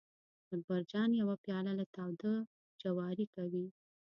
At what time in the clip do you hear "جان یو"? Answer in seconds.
0.91-1.29